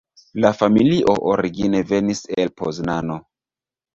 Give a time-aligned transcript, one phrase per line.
[0.43, 3.19] La familio origine venis el Poznano.